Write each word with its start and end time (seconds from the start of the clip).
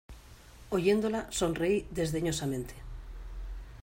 oyéndola, 0.77 1.19
sonreí 1.39 1.75
desdeñosamente. 1.97 2.75